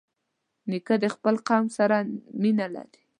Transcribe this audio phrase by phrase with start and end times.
[0.69, 1.97] نیکه د خپل قوم سره
[2.41, 3.01] مینه لري.